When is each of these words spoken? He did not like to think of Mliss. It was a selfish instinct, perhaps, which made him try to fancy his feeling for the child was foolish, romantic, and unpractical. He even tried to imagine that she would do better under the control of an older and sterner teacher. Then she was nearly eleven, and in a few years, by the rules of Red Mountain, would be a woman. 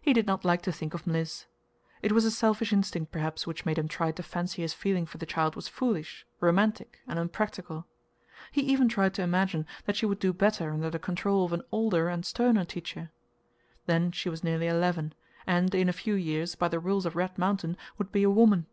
He 0.00 0.12
did 0.12 0.28
not 0.28 0.44
like 0.44 0.62
to 0.62 0.70
think 0.70 0.94
of 0.94 1.08
Mliss. 1.08 1.46
It 2.02 2.12
was 2.12 2.24
a 2.24 2.30
selfish 2.30 2.72
instinct, 2.72 3.10
perhaps, 3.10 3.48
which 3.48 3.64
made 3.66 3.78
him 3.78 3.88
try 3.88 4.12
to 4.12 4.22
fancy 4.22 4.62
his 4.62 4.72
feeling 4.72 5.06
for 5.06 5.18
the 5.18 5.26
child 5.26 5.56
was 5.56 5.66
foolish, 5.66 6.24
romantic, 6.38 7.00
and 7.08 7.18
unpractical. 7.18 7.84
He 8.52 8.60
even 8.60 8.88
tried 8.88 9.12
to 9.14 9.22
imagine 9.24 9.66
that 9.86 9.96
she 9.96 10.06
would 10.06 10.20
do 10.20 10.32
better 10.32 10.72
under 10.72 10.88
the 10.88 11.00
control 11.00 11.44
of 11.46 11.52
an 11.52 11.62
older 11.72 12.06
and 12.08 12.24
sterner 12.24 12.64
teacher. 12.64 13.10
Then 13.86 14.12
she 14.12 14.28
was 14.28 14.44
nearly 14.44 14.68
eleven, 14.68 15.14
and 15.48 15.74
in 15.74 15.88
a 15.88 15.92
few 15.92 16.14
years, 16.14 16.54
by 16.54 16.68
the 16.68 16.78
rules 16.78 17.04
of 17.04 17.16
Red 17.16 17.36
Mountain, 17.36 17.76
would 17.98 18.12
be 18.12 18.22
a 18.22 18.30
woman. 18.30 18.66